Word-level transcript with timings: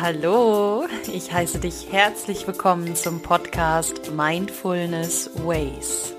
Hallo. 0.00 0.86
Ich 1.12 1.32
heiße 1.32 1.58
dich 1.58 1.88
herzlich 1.90 2.46
willkommen 2.46 2.96
zum 2.96 3.20
Podcast 3.20 4.12
Mindfulness 4.12 5.30
Ways. 5.44 6.14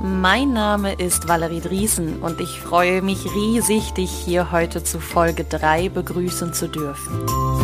Mein 0.00 0.52
Name 0.52 0.94
ist 0.94 1.28
Valerie 1.28 1.60
Driesen 1.60 2.22
und 2.22 2.40
ich 2.40 2.60
freue 2.60 3.02
mich 3.02 3.24
riesig, 3.34 3.92
dich 3.92 4.10
hier 4.10 4.50
heute 4.50 4.82
zu 4.82 4.98
Folge 4.98 5.44
3 5.44 5.90
begrüßen 5.90 6.54
zu 6.54 6.68
dürfen. 6.68 7.57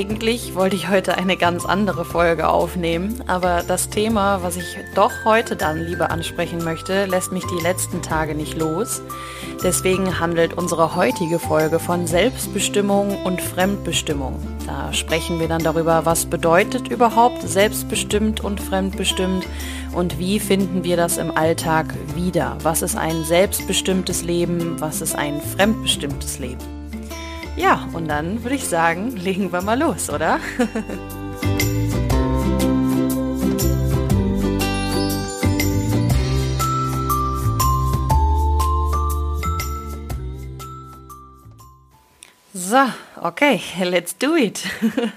Eigentlich 0.00 0.54
wollte 0.54 0.76
ich 0.76 0.88
heute 0.88 1.18
eine 1.18 1.36
ganz 1.36 1.66
andere 1.66 2.06
Folge 2.06 2.48
aufnehmen, 2.48 3.22
aber 3.26 3.62
das 3.68 3.90
Thema, 3.90 4.42
was 4.42 4.56
ich 4.56 4.78
doch 4.94 5.12
heute 5.26 5.56
dann 5.56 5.76
lieber 5.76 6.10
ansprechen 6.10 6.64
möchte, 6.64 7.04
lässt 7.04 7.32
mich 7.32 7.44
die 7.44 7.62
letzten 7.62 8.00
Tage 8.00 8.34
nicht 8.34 8.56
los. 8.56 9.02
Deswegen 9.62 10.18
handelt 10.18 10.54
unsere 10.56 10.96
heutige 10.96 11.38
Folge 11.38 11.78
von 11.78 12.06
Selbstbestimmung 12.06 13.24
und 13.24 13.42
Fremdbestimmung. 13.42 14.40
Da 14.66 14.90
sprechen 14.94 15.38
wir 15.38 15.48
dann 15.48 15.62
darüber, 15.62 16.06
was 16.06 16.24
bedeutet 16.24 16.88
überhaupt 16.88 17.46
selbstbestimmt 17.46 18.42
und 18.42 18.58
fremdbestimmt 18.58 19.46
und 19.92 20.18
wie 20.18 20.40
finden 20.40 20.82
wir 20.82 20.96
das 20.96 21.18
im 21.18 21.36
Alltag 21.36 21.94
wieder? 22.14 22.56
Was 22.62 22.80
ist 22.80 22.96
ein 22.96 23.22
selbstbestimmtes 23.24 24.22
Leben? 24.22 24.80
Was 24.80 25.02
ist 25.02 25.14
ein 25.14 25.42
fremdbestimmtes 25.42 26.38
Leben? 26.38 26.79
Ja, 27.60 27.86
und 27.92 28.08
dann 28.08 28.42
würde 28.42 28.56
ich 28.56 28.66
sagen, 28.66 29.14
legen 29.16 29.52
wir 29.52 29.60
mal 29.60 29.78
los, 29.78 30.08
oder? 30.08 30.40
so, 42.54 42.78
okay, 43.20 43.60
let's 43.82 44.16
do 44.16 44.36
it. 44.36 44.64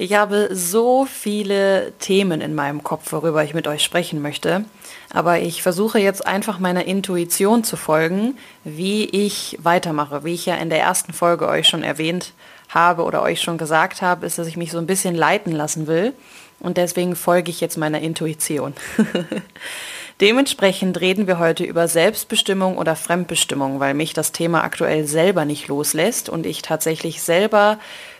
Ich 0.00 0.14
habe 0.14 0.50
so 0.52 1.06
viele 1.06 1.92
Themen 1.98 2.40
in 2.40 2.54
meinem 2.54 2.84
Kopf, 2.84 3.10
worüber 3.10 3.42
ich 3.42 3.52
mit 3.52 3.66
euch 3.66 3.82
sprechen 3.82 4.22
möchte. 4.22 4.64
Aber 5.12 5.40
ich 5.40 5.60
versuche 5.60 5.98
jetzt 5.98 6.24
einfach 6.24 6.60
meiner 6.60 6.84
Intuition 6.84 7.64
zu 7.64 7.76
folgen, 7.76 8.38
wie 8.62 9.06
ich 9.06 9.58
weitermache. 9.60 10.22
Wie 10.22 10.34
ich 10.34 10.46
ja 10.46 10.54
in 10.54 10.70
der 10.70 10.78
ersten 10.78 11.12
Folge 11.12 11.48
euch 11.48 11.66
schon 11.66 11.82
erwähnt 11.82 12.32
habe 12.68 13.02
oder 13.02 13.22
euch 13.22 13.40
schon 13.40 13.58
gesagt 13.58 14.00
habe, 14.00 14.24
ist, 14.24 14.38
dass 14.38 14.46
ich 14.46 14.56
mich 14.56 14.70
so 14.70 14.78
ein 14.78 14.86
bisschen 14.86 15.16
leiten 15.16 15.50
lassen 15.50 15.88
will. 15.88 16.12
Und 16.60 16.76
deswegen 16.76 17.16
folge 17.16 17.50
ich 17.50 17.60
jetzt 17.60 17.76
meiner 17.76 18.00
Intuition. 18.00 18.74
Dementsprechend 20.20 21.00
reden 21.00 21.26
wir 21.26 21.40
heute 21.40 21.64
über 21.64 21.86
Selbstbestimmung 21.88 22.76
oder 22.76 22.94
Fremdbestimmung, 22.94 23.78
weil 23.78 23.94
mich 23.94 24.14
das 24.14 24.30
Thema 24.30 24.62
aktuell 24.62 25.06
selber 25.06 25.44
nicht 25.44 25.66
loslässt 25.66 26.28
und 26.28 26.46
ich 26.46 26.62
tatsächlich 26.62 27.22
selber 27.22 27.78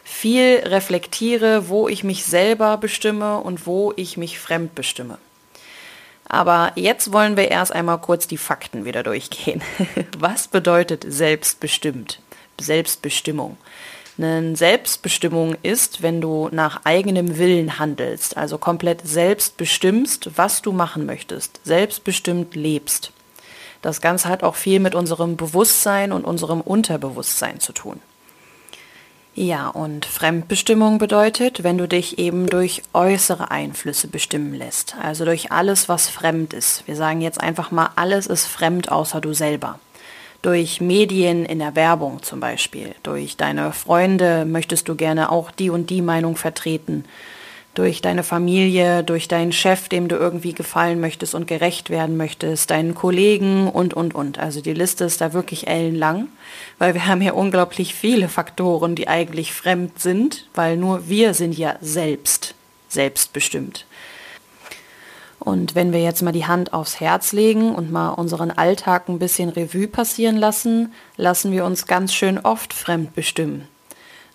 viel 0.08 0.62
reflektiere, 0.64 1.68
wo 1.68 1.86
ich 1.86 2.02
mich 2.02 2.24
selber 2.24 2.78
bestimme 2.78 3.38
und 3.38 3.66
wo 3.66 3.92
ich 3.94 4.16
mich 4.16 4.38
fremd 4.38 4.74
bestimme. 4.74 5.18
Aber 6.26 6.72
jetzt 6.74 7.12
wollen 7.12 7.36
wir 7.36 7.50
erst 7.50 7.72
einmal 7.72 7.98
kurz 7.98 8.26
die 8.26 8.36
Fakten 8.36 8.84
wieder 8.84 9.02
durchgehen. 9.02 9.62
Was 10.18 10.48
bedeutet 10.48 11.04
selbstbestimmt? 11.06 12.20
Selbstbestimmung. 12.60 13.58
Eine 14.16 14.56
Selbstbestimmung 14.56 15.56
ist, 15.62 16.02
wenn 16.02 16.20
du 16.20 16.48
nach 16.50 16.80
eigenem 16.84 17.38
Willen 17.38 17.78
handelst, 17.78 18.36
also 18.36 18.58
komplett 18.58 19.06
selbst 19.06 19.56
bestimmst, 19.56 20.30
was 20.36 20.60
du 20.60 20.72
machen 20.72 21.06
möchtest, 21.06 21.60
selbstbestimmt 21.62 22.56
lebst. 22.56 23.12
Das 23.80 24.00
Ganze 24.00 24.28
hat 24.28 24.42
auch 24.42 24.56
viel 24.56 24.80
mit 24.80 24.96
unserem 24.96 25.36
Bewusstsein 25.36 26.10
und 26.10 26.24
unserem 26.24 26.60
Unterbewusstsein 26.60 27.60
zu 27.60 27.72
tun. 27.72 28.00
Ja, 29.40 29.68
und 29.68 30.04
Fremdbestimmung 30.04 30.98
bedeutet, 30.98 31.62
wenn 31.62 31.78
du 31.78 31.86
dich 31.86 32.18
eben 32.18 32.48
durch 32.48 32.82
äußere 32.92 33.52
Einflüsse 33.52 34.08
bestimmen 34.08 34.52
lässt, 34.52 34.96
also 35.00 35.24
durch 35.24 35.52
alles, 35.52 35.88
was 35.88 36.08
fremd 36.08 36.52
ist. 36.52 36.82
Wir 36.88 36.96
sagen 36.96 37.20
jetzt 37.20 37.40
einfach 37.40 37.70
mal, 37.70 37.90
alles 37.94 38.26
ist 38.26 38.46
fremd 38.46 38.90
außer 38.90 39.20
du 39.20 39.34
selber. 39.34 39.78
Durch 40.42 40.80
Medien 40.80 41.44
in 41.44 41.60
der 41.60 41.76
Werbung 41.76 42.20
zum 42.24 42.40
Beispiel, 42.40 42.96
durch 43.04 43.36
deine 43.36 43.70
Freunde 43.72 44.44
möchtest 44.44 44.88
du 44.88 44.96
gerne 44.96 45.30
auch 45.30 45.52
die 45.52 45.70
und 45.70 45.88
die 45.88 46.02
Meinung 46.02 46.34
vertreten 46.34 47.04
durch 47.78 48.02
deine 48.02 48.24
Familie, 48.24 49.04
durch 49.04 49.28
deinen 49.28 49.52
Chef, 49.52 49.88
dem 49.88 50.08
du 50.08 50.16
irgendwie 50.16 50.52
gefallen 50.52 50.98
möchtest 50.98 51.36
und 51.36 51.46
gerecht 51.46 51.90
werden 51.90 52.16
möchtest, 52.16 52.70
deinen 52.70 52.96
Kollegen 52.96 53.68
und, 53.68 53.94
und, 53.94 54.16
und. 54.16 54.40
Also 54.40 54.60
die 54.60 54.74
Liste 54.74 55.04
ist 55.04 55.20
da 55.20 55.32
wirklich 55.32 55.68
ellenlang, 55.68 56.26
weil 56.78 56.94
wir 56.94 57.06
haben 57.06 57.22
ja 57.22 57.34
unglaublich 57.34 57.94
viele 57.94 58.28
Faktoren, 58.28 58.96
die 58.96 59.06
eigentlich 59.06 59.52
fremd 59.52 60.00
sind, 60.00 60.48
weil 60.56 60.76
nur 60.76 61.08
wir 61.08 61.34
sind 61.34 61.56
ja 61.56 61.76
selbst, 61.80 62.56
selbstbestimmt. 62.88 63.86
Und 65.38 65.76
wenn 65.76 65.92
wir 65.92 66.02
jetzt 66.02 66.22
mal 66.22 66.32
die 66.32 66.46
Hand 66.46 66.72
aufs 66.72 66.98
Herz 66.98 67.32
legen 67.32 67.72
und 67.72 67.92
mal 67.92 68.08
unseren 68.10 68.50
Alltag 68.50 69.08
ein 69.08 69.20
bisschen 69.20 69.50
Revue 69.50 69.86
passieren 69.86 70.36
lassen, 70.36 70.92
lassen 71.16 71.52
wir 71.52 71.64
uns 71.64 71.86
ganz 71.86 72.12
schön 72.12 72.40
oft 72.40 72.74
fremd 72.74 73.14
bestimmen. 73.14 73.68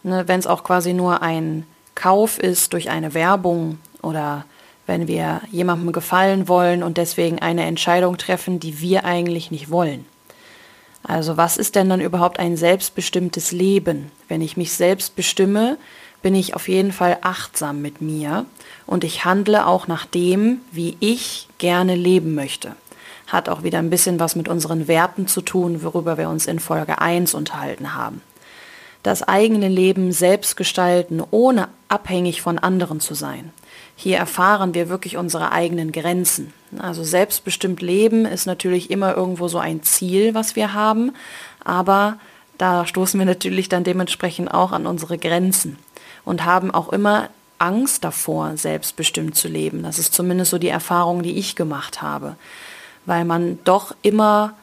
Ne, 0.02 0.30
wenn 0.30 0.40
es 0.40 0.48
auch 0.48 0.64
quasi 0.64 0.94
nur 0.94 1.22
ein 1.22 1.66
Kauf 1.96 2.40
ist 2.40 2.74
durch 2.74 2.90
eine 2.90 3.14
Werbung 3.14 3.78
oder 4.02 4.46
wenn 4.86 5.08
wir 5.08 5.42
jemandem 5.52 5.92
gefallen 5.92 6.48
wollen 6.48 6.84
und 6.84 6.98
deswegen 6.98 7.40
eine 7.40 7.64
Entscheidung 7.64 8.18
treffen, 8.18 8.60
die 8.60 8.82
wir 8.82 9.06
eigentlich 9.06 9.52
nicht 9.52 9.70
wollen. 9.70 10.06
Also 11.04 11.38
was 11.38 11.58
ist 11.58 11.76
denn 11.76 11.90
dann 11.90 12.02
überhaupt 12.02 12.40
ein 12.40 12.58
selbstbestimmtes 12.58 13.52
Leben? 13.52 14.12
Wenn 14.28 14.42
ich 14.42 14.58
mich 14.58 14.74
selbst 14.74 15.16
bestimme, 15.16 15.78
bin 16.22 16.36
ich 16.36 16.56
auf 16.56 16.70
jeden 16.70 16.94
Fall 16.94 17.18
achtsam 17.22 17.82
mit 17.82 18.02
mir 18.02 18.46
und 18.86 19.04
ich 19.04 19.26
handle 19.26 19.68
auch 19.68 19.88
nach 19.88 20.06
dem, 20.06 20.62
wie 20.72 20.96
ich 21.02 21.48
gerne 21.58 21.96
leben 21.96 22.36
möchte. 22.36 22.76
Hat 23.28 23.50
auch 23.50 23.64
wieder 23.64 23.80
ein 23.80 23.90
bisschen 23.90 24.20
was 24.20 24.36
mit 24.36 24.48
unseren 24.48 24.88
Werten 24.88 25.28
zu 25.28 25.42
tun, 25.42 25.84
worüber 25.84 26.18
wir 26.18 26.30
uns 26.30 26.46
in 26.46 26.60
Folge 26.60 27.00
1 27.00 27.34
unterhalten 27.34 27.96
haben 27.96 28.22
das 29.04 29.22
eigene 29.22 29.68
Leben 29.68 30.12
selbst 30.12 30.56
gestalten, 30.56 31.22
ohne 31.30 31.68
abhängig 31.90 32.42
von 32.42 32.58
anderen 32.58 33.00
zu 33.00 33.14
sein. 33.14 33.52
Hier 33.96 34.18
erfahren 34.18 34.74
wir 34.74 34.90
wirklich 34.90 35.18
unsere 35.18 35.52
eigenen 35.52 35.92
Grenzen. 35.92 36.54
Also 36.80 37.04
selbstbestimmt 37.04 37.82
leben 37.82 38.26
ist 38.26 38.48
natürlich 38.48 38.90
immer 38.90 39.16
irgendwo 39.16 39.48
so 39.48 39.60
ein 39.60 39.84
Ziel, 39.84 40.34
was 40.34 40.56
wir 40.56 40.74
haben, 40.74 41.12
aber 41.64 42.18
da 42.58 42.86
stoßen 42.86 43.20
wir 43.20 43.26
natürlich 43.26 43.70
dann 43.70 43.84
dementsprechend 43.84 44.52
auch 44.54 44.72
an 44.72 44.88
unsere 44.88 45.18
Grenzen 45.18 45.78
und 46.24 46.46
haben 46.46 46.72
auch 46.72 46.90
immer 46.90 47.30
Angst 47.60 48.04
davor, 48.04 48.58
selbstbestimmt 48.58 49.36
zu 49.36 49.48
leben. 49.48 49.84
Das 49.84 50.00
ist 50.00 50.14
zumindest 50.14 50.52
so 50.52 50.58
die 50.58 50.70
Erfahrung, 50.70 51.24
die 51.24 51.38
ich 51.38 51.56
gemacht 51.56 52.02
habe, 52.02 52.36
weil 53.06 53.26
man 53.26 53.60
doch 53.64 53.96
immer 54.02 54.54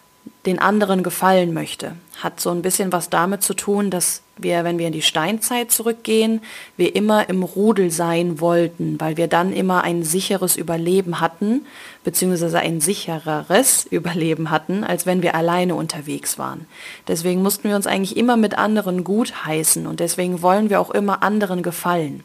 den 0.46 0.58
anderen 0.58 1.02
gefallen 1.02 1.52
möchte. 1.52 1.92
Hat 2.22 2.40
so 2.40 2.50
ein 2.50 2.62
bisschen 2.62 2.92
was 2.92 3.10
damit 3.10 3.42
zu 3.42 3.54
tun, 3.54 3.90
dass 3.90 4.22
wir, 4.38 4.64
wenn 4.64 4.78
wir 4.78 4.86
in 4.86 4.92
die 4.92 5.02
Steinzeit 5.02 5.70
zurückgehen, 5.70 6.40
wir 6.78 6.96
immer 6.96 7.28
im 7.28 7.42
Rudel 7.42 7.90
sein 7.90 8.40
wollten, 8.40 8.98
weil 8.98 9.18
wir 9.18 9.28
dann 9.28 9.52
immer 9.52 9.84
ein 9.84 10.02
sicheres 10.02 10.56
Überleben 10.56 11.20
hatten, 11.20 11.66
beziehungsweise 12.04 12.58
ein 12.58 12.80
sichereres 12.80 13.86
Überleben 13.90 14.50
hatten, 14.50 14.82
als 14.82 15.04
wenn 15.04 15.22
wir 15.22 15.34
alleine 15.34 15.74
unterwegs 15.74 16.38
waren. 16.38 16.66
Deswegen 17.06 17.42
mussten 17.42 17.68
wir 17.68 17.76
uns 17.76 17.86
eigentlich 17.86 18.16
immer 18.16 18.38
mit 18.38 18.56
anderen 18.56 19.04
gut 19.04 19.44
heißen 19.44 19.86
und 19.86 20.00
deswegen 20.00 20.40
wollen 20.40 20.70
wir 20.70 20.80
auch 20.80 20.90
immer 20.90 21.22
anderen 21.22 21.62
gefallen. 21.62 22.24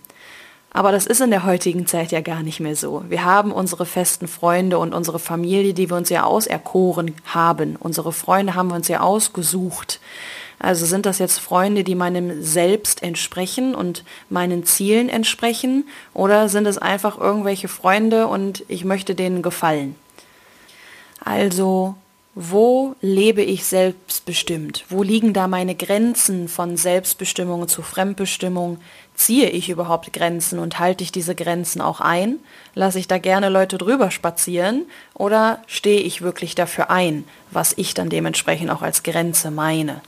Aber 0.75 0.91
das 0.91 1.05
ist 1.05 1.21
in 1.21 1.29
der 1.29 1.45
heutigen 1.45 1.87
Zeit 1.87 2.11
ja 2.11 2.19
gar 2.19 2.43
nicht 2.43 2.59
mehr 2.59 2.75
so. 2.75 3.05
Wir 3.07 3.23
haben 3.23 3.53
unsere 3.53 3.85
festen 3.85 4.27
Freunde 4.27 4.77
und 4.77 4.93
unsere 4.93 5.19
Familie, 5.19 5.73
die 5.73 5.89
wir 5.89 5.95
uns 5.95 6.09
ja 6.09 6.25
auserkoren 6.25 7.15
haben. 7.23 7.77
Unsere 7.79 8.11
Freunde 8.11 8.55
haben 8.55 8.67
wir 8.67 8.75
uns 8.75 8.89
ja 8.89 8.99
ausgesucht. 8.99 10.01
Also 10.59 10.85
sind 10.85 11.05
das 11.05 11.19
jetzt 11.19 11.39
Freunde, 11.39 11.85
die 11.85 11.95
meinem 11.95 12.43
Selbst 12.43 13.03
entsprechen 13.03 13.73
und 13.73 14.03
meinen 14.29 14.65
Zielen 14.65 15.07
entsprechen? 15.07 15.87
Oder 16.13 16.49
sind 16.49 16.67
es 16.67 16.77
einfach 16.77 17.17
irgendwelche 17.17 17.69
Freunde 17.69 18.27
und 18.27 18.65
ich 18.67 18.83
möchte 18.83 19.15
denen 19.15 19.41
gefallen? 19.41 19.95
Also 21.23 21.95
wo 22.37 22.95
lebe 22.99 23.41
ich 23.41 23.63
selbstbestimmt? 23.63 24.83
Wo 24.89 25.03
liegen 25.03 25.31
da 25.31 25.47
meine 25.47 25.73
Grenzen 25.73 26.49
von 26.49 26.75
Selbstbestimmung 26.75 27.69
zu 27.69 27.81
Fremdbestimmung? 27.81 28.79
Ziehe 29.15 29.49
ich 29.49 29.69
überhaupt 29.69 30.11
Grenzen 30.11 30.59
und 30.59 30.79
halte 30.79 31.03
ich 31.03 31.11
diese 31.11 31.35
Grenzen 31.35 31.81
auch 31.81 32.01
ein? 32.01 32.39
Lasse 32.73 32.99
ich 32.99 33.07
da 33.07 33.17
gerne 33.17 33.49
Leute 33.49 33.77
drüber 33.77 34.11
spazieren 34.11 34.85
oder 35.13 35.61
stehe 35.67 36.01
ich 36.01 36.21
wirklich 36.21 36.53
dafür 36.53 36.89
ein, 36.89 37.23
was 37.49 37.73
ich 37.77 37.93
dann 37.93 38.09
dementsprechend 38.09 38.69
auch 38.69 38.81
als 38.81 39.03
Grenze 39.03 39.51
meine? 39.51 40.01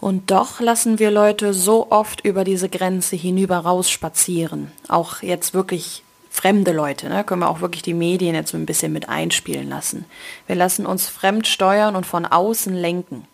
Und 0.00 0.30
doch 0.30 0.60
lassen 0.60 0.98
wir 0.98 1.10
Leute 1.10 1.54
so 1.54 1.90
oft 1.90 2.20
über 2.20 2.44
diese 2.44 2.68
Grenze 2.68 3.16
hinüber 3.16 3.58
rausspazieren. 3.58 4.70
Auch 4.86 5.22
jetzt 5.22 5.54
wirklich 5.54 6.02
fremde 6.30 6.72
Leute, 6.72 7.08
ne, 7.08 7.24
können 7.24 7.40
wir 7.40 7.48
auch 7.48 7.60
wirklich 7.60 7.82
die 7.82 7.94
Medien 7.94 8.34
jetzt 8.34 8.50
so 8.50 8.56
ein 8.56 8.66
bisschen 8.66 8.92
mit 8.92 9.08
einspielen 9.08 9.68
lassen. 9.68 10.04
Wir 10.46 10.56
lassen 10.56 10.84
uns 10.84 11.08
fremd 11.08 11.46
steuern 11.46 11.96
und 11.96 12.06
von 12.06 12.26
außen 12.26 12.74
lenken. 12.74 13.26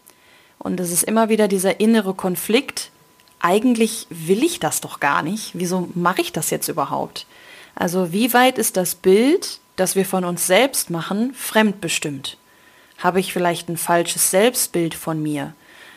Und 0.59 0.79
es 0.79 0.93
ist 0.93 1.03
immer 1.03 1.29
wieder 1.29 1.49
dieser 1.49 1.81
innere 1.81 2.15
Konflikt. 2.15 2.91
Eigentlich 3.41 4.07
will 4.11 4.45
ich 4.45 4.61
das 4.61 4.81
doch 4.81 5.01
gar 5.01 5.23
nicht. 5.23 5.53
Wieso 5.55 5.89
mache 5.95 6.21
ich 6.21 6.33
das 6.33 6.51
jetzt 6.51 6.69
überhaupt? 6.69 7.27
Also 7.75 8.13
wie 8.13 8.33
weit 8.35 8.59
ist 8.59 8.77
das 8.77 8.95
Bild, 8.95 9.59
das 9.77 9.97
wir 9.97 10.05
von 10.05 10.25
uns 10.25 10.47
selbst 10.47 10.91
machen, 10.91 11.33
fremdbestimmt? 11.35 12.37
Habe 12.99 13.19
ich 13.21 13.33
vielleicht 13.33 13.69
ein 13.69 13.79
falsches 13.79 14.31
Selbstbild 14.31 14.95
von 14.95 15.23
mir? 15.23 15.55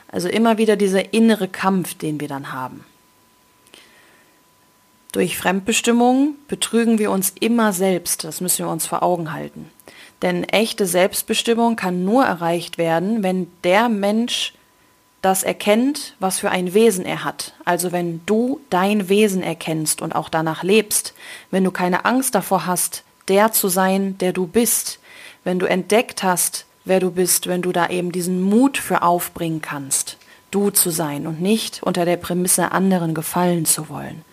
Also 0.08 0.30
immer 0.30 0.58
wieder 0.58 0.78
dieser 0.78 1.14
innere 1.14 1.50
Kampf, 1.50 1.96
den 1.96 2.22
wir 2.22 2.30
dann 2.30 2.54
haben. 2.54 2.86
Durch 5.12 5.38
Fremdbestimmung 5.38 6.36
betrügen 6.48 6.98
wir 6.98 7.12
uns 7.12 7.34
immer 7.40 7.74
selbst, 7.74 8.24
das 8.24 8.42
müssen 8.42 8.66
wir 8.66 8.72
uns 8.72 8.88
vor 8.88 9.04
Augen 9.04 9.34
halten. 9.34 9.70
Denn 10.22 10.44
echte 10.46 10.88
Selbstbestimmung 10.88 11.76
kann 11.76 12.06
nur 12.06 12.24
erreicht 12.24 12.78
werden, 12.78 13.22
wenn 13.22 13.48
der 13.64 13.90
Mensch 13.90 14.54
das 15.24 15.42
erkennt, 15.44 16.16
was 16.20 16.40
für 16.40 16.52
ein 16.52 16.74
Wesen 16.74 17.06
er 17.06 17.24
hat. 17.24 17.54
Also 17.64 17.92
wenn 17.94 18.22
du 18.26 18.60
dein 18.70 19.08
Wesen 19.08 19.42
erkennst 19.42 20.02
und 20.02 20.14
auch 20.14 20.28
danach 20.28 20.64
lebst, 20.64 21.14
wenn 21.50 21.64
du 21.64 21.72
keine 21.72 22.06
Angst 22.06 22.36
davor 22.36 22.66
hast, 22.66 23.04
der 23.30 23.54
zu 23.54 23.70
sein, 23.70 24.18
der 24.18 24.34
du 24.34 24.46
bist, 24.46 25.00
wenn 25.46 25.60
du 25.60 25.66
entdeckt 25.66 26.24
hast, 26.24 26.66
wer 26.84 27.00
du 27.00 27.10
bist, 27.10 27.48
wenn 27.48 27.62
du 27.62 27.72
da 27.72 27.88
eben 27.88 28.12
diesen 28.12 28.42
Mut 28.42 28.78
für 28.78 29.02
aufbringen 29.02 29.62
kannst, 29.62 30.18
du 30.52 30.72
zu 30.72 30.90
sein 30.90 31.26
und 31.26 31.42
nicht 31.42 31.82
unter 31.84 32.04
der 32.04 32.18
Prämisse 32.18 32.74
anderen 32.74 33.14
gefallen 33.14 33.66
zu 33.66 33.88
wollen. 33.88 34.24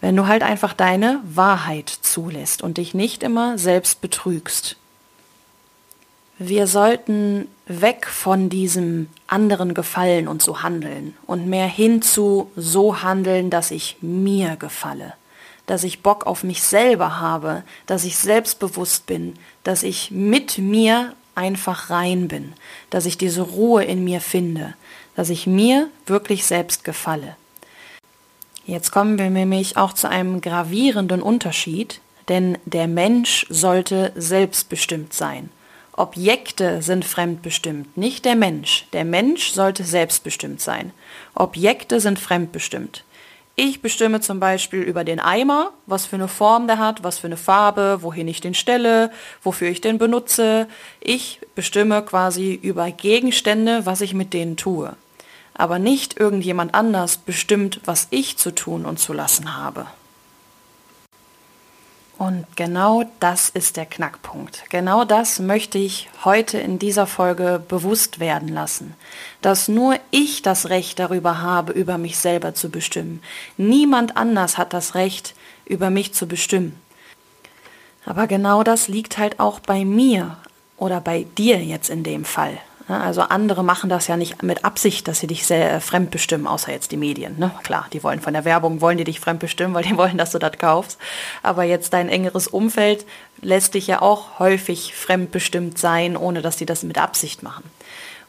Wenn 0.00 0.14
du 0.14 0.28
halt 0.28 0.44
einfach 0.44 0.72
deine 0.72 1.20
Wahrheit 1.24 1.88
zulässt 1.88 2.62
und 2.62 2.78
dich 2.78 2.94
nicht 2.94 3.24
immer 3.24 3.58
selbst 3.58 4.00
betrügst. 4.00 4.76
Wir 6.38 6.66
sollten 6.66 7.48
weg 7.66 8.06
von 8.06 8.50
diesem 8.50 9.08
anderen 9.26 9.72
Gefallen 9.72 10.28
und 10.28 10.42
so 10.42 10.62
handeln 10.62 11.16
und 11.26 11.46
mehr 11.46 11.66
hin 11.66 12.02
zu 12.02 12.50
so 12.56 13.02
handeln, 13.02 13.48
dass 13.48 13.70
ich 13.70 13.96
mir 14.02 14.56
gefalle, 14.56 15.14
dass 15.64 15.82
ich 15.82 16.02
Bock 16.02 16.26
auf 16.26 16.44
mich 16.44 16.62
selber 16.62 17.20
habe, 17.20 17.62
dass 17.86 18.04
ich 18.04 18.18
selbstbewusst 18.18 19.06
bin, 19.06 19.32
dass 19.64 19.82
ich 19.82 20.10
mit 20.10 20.58
mir 20.58 21.14
einfach 21.34 21.88
rein 21.88 22.28
bin, 22.28 22.52
dass 22.90 23.06
ich 23.06 23.16
diese 23.16 23.40
Ruhe 23.40 23.84
in 23.84 24.04
mir 24.04 24.20
finde, 24.20 24.74
dass 25.14 25.30
ich 25.30 25.46
mir 25.46 25.88
wirklich 26.04 26.44
selbst 26.44 26.84
gefalle. 26.84 27.34
Jetzt 28.66 28.90
kommen 28.90 29.18
wir 29.18 29.30
nämlich 29.30 29.78
auch 29.78 29.94
zu 29.94 30.06
einem 30.06 30.42
gravierenden 30.42 31.22
Unterschied, 31.22 32.02
denn 32.28 32.58
der 32.66 32.88
Mensch 32.88 33.46
sollte 33.48 34.12
selbstbestimmt 34.16 35.14
sein. 35.14 35.48
Objekte 35.96 36.82
sind 36.82 37.06
fremdbestimmt, 37.06 37.96
nicht 37.96 38.26
der 38.26 38.36
Mensch. 38.36 38.86
Der 38.92 39.06
Mensch 39.06 39.52
sollte 39.52 39.82
selbstbestimmt 39.82 40.60
sein. 40.60 40.92
Objekte 41.34 42.00
sind 42.00 42.18
fremdbestimmt. 42.18 43.02
Ich 43.58 43.80
bestimme 43.80 44.20
zum 44.20 44.38
Beispiel 44.38 44.82
über 44.82 45.02
den 45.02 45.18
Eimer, 45.18 45.72
was 45.86 46.04
für 46.04 46.16
eine 46.16 46.28
Form 46.28 46.66
der 46.66 46.78
hat, 46.78 47.02
was 47.02 47.18
für 47.18 47.28
eine 47.28 47.38
Farbe, 47.38 48.00
wohin 48.02 48.28
ich 48.28 48.42
den 48.42 48.52
stelle, 48.52 49.10
wofür 49.42 49.68
ich 49.68 49.80
den 49.80 49.96
benutze. 49.96 50.68
Ich 51.00 51.40
bestimme 51.54 52.02
quasi 52.02 52.52
über 52.52 52.90
Gegenstände, 52.90 53.86
was 53.86 54.02
ich 54.02 54.12
mit 54.12 54.34
denen 54.34 54.58
tue. 54.58 54.94
Aber 55.54 55.78
nicht 55.78 56.20
irgendjemand 56.20 56.74
anders 56.74 57.16
bestimmt, 57.16 57.80
was 57.86 58.08
ich 58.10 58.36
zu 58.36 58.54
tun 58.54 58.84
und 58.84 58.98
zu 58.98 59.14
lassen 59.14 59.56
habe. 59.56 59.86
Und 62.18 62.46
genau 62.56 63.04
das 63.20 63.50
ist 63.50 63.76
der 63.76 63.84
Knackpunkt. 63.84 64.64
Genau 64.70 65.04
das 65.04 65.38
möchte 65.38 65.76
ich 65.76 66.08
heute 66.24 66.58
in 66.58 66.78
dieser 66.78 67.06
Folge 67.06 67.62
bewusst 67.68 68.20
werden 68.20 68.48
lassen. 68.48 68.94
Dass 69.42 69.68
nur 69.68 69.98
ich 70.10 70.40
das 70.40 70.70
Recht 70.70 70.98
darüber 70.98 71.42
habe, 71.42 71.72
über 71.72 71.98
mich 71.98 72.16
selber 72.16 72.54
zu 72.54 72.70
bestimmen. 72.70 73.20
Niemand 73.58 74.16
anders 74.16 74.56
hat 74.56 74.72
das 74.72 74.94
Recht, 74.94 75.34
über 75.66 75.90
mich 75.90 76.14
zu 76.14 76.26
bestimmen. 76.26 76.80
Aber 78.06 78.26
genau 78.26 78.62
das 78.62 78.88
liegt 78.88 79.18
halt 79.18 79.38
auch 79.38 79.60
bei 79.60 79.84
mir 79.84 80.38
oder 80.78 81.02
bei 81.02 81.26
dir 81.36 81.62
jetzt 81.62 81.90
in 81.90 82.02
dem 82.02 82.24
Fall. 82.24 82.56
Ne? 82.88 83.00
Also 83.00 83.22
andere 83.22 83.64
machen 83.64 83.90
das 83.90 84.06
ja 84.06 84.16
nicht 84.16 84.42
mit 84.42 84.64
Absicht, 84.64 85.08
dass 85.08 85.20
sie 85.20 85.26
dich 85.26 85.46
sehr 85.46 85.74
äh, 85.74 85.80
fremdbestimmen, 85.80 86.46
außer 86.46 86.72
jetzt 86.72 86.92
die 86.92 86.96
Medien. 86.96 87.38
Ne? 87.38 87.50
Klar, 87.62 87.86
die 87.92 88.02
wollen 88.02 88.20
von 88.20 88.32
der 88.32 88.44
Werbung, 88.44 88.80
wollen 88.80 88.98
die 88.98 89.04
dich 89.04 89.20
fremdbestimmen, 89.20 89.74
weil 89.74 89.84
die 89.84 89.96
wollen, 89.96 90.18
dass 90.18 90.32
du 90.32 90.38
das 90.38 90.58
kaufst. 90.58 90.98
Aber 91.42 91.64
jetzt 91.64 91.92
dein 91.92 92.08
engeres 92.08 92.48
Umfeld 92.48 93.06
lässt 93.42 93.74
dich 93.74 93.86
ja 93.86 94.02
auch 94.02 94.38
häufig 94.38 94.94
fremdbestimmt 94.94 95.78
sein, 95.78 96.16
ohne 96.16 96.42
dass 96.42 96.56
die 96.56 96.66
das 96.66 96.82
mit 96.82 96.98
Absicht 96.98 97.42
machen. 97.42 97.64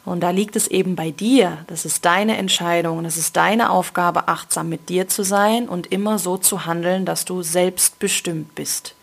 Und 0.05 0.21
da 0.21 0.29
liegt 0.29 0.55
es 0.55 0.67
eben 0.67 0.95
bei 0.95 1.11
dir. 1.11 1.57
Das 1.67 1.83
ist 1.83 2.05
deine 2.05 2.37
Entscheidung. 2.37 3.03
Das 3.03 3.17
ist 3.17 3.35
deine 3.35 3.69
Aufgabe, 3.69 4.29
achtsam 4.29 4.69
mit 4.69 4.87
dir 4.87 5.09
zu 5.09 5.23
sein 5.23 5.67
und 5.67 5.87
immer 5.87 6.17
so 6.17 6.37
zu 6.37 6.65
handeln, 6.65 7.03
dass 7.03 7.25
du 7.25 7.41
selbstbestimmt 7.41 8.55
bist. 8.55 8.95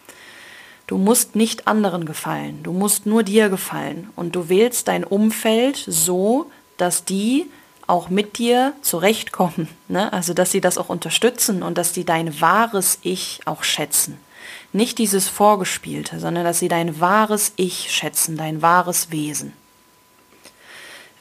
Du 0.87 0.99
musst 0.99 1.35
nicht 1.35 1.67
anderen 1.67 2.05
gefallen, 2.05 2.63
du 2.63 2.73
musst 2.73 3.07
nur 3.07 3.23
dir 3.23 3.49
gefallen 3.49 4.11
und 4.17 4.37
du 4.37 4.49
wählst 4.49 4.89
dein 4.89 5.05
Umfeld 5.05 5.83
so, 5.87 6.51
dass 6.77 7.05
die 7.05 7.47
auch 7.87 8.09
mit 8.09 8.39
dir 8.39 8.75
zurechtkommen, 8.83 9.69
ne? 9.89 10.13
also 10.13 10.35
dass 10.35 10.51
sie 10.51 10.61
das 10.61 10.79
auch 10.79 10.89
unterstützen 10.89 11.63
und 11.63 11.79
dass 11.79 11.95
sie 11.95 12.05
dein 12.05 12.41
wahres 12.41 12.99
Ich 13.03 13.41
auch 13.47 13.63
schätzen. 13.65 14.19
Nicht 14.73 14.99
dieses 14.99 15.29
Vorgespielte, 15.29 16.19
sondern 16.19 16.45
dass 16.45 16.59
sie 16.59 16.69
dein 16.69 17.01
wahres 17.01 17.53
Ich 17.57 17.91
schätzen, 17.93 18.37
dein 18.37 18.61
wahres 18.61 19.11
Wesen. 19.11 19.53